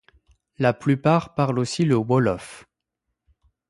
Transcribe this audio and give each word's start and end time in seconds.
La 0.57 0.73
plupart 0.73 1.35
parlent 1.35 1.59
aussi 1.59 1.85
le 1.85 1.93
wolof. 1.95 2.65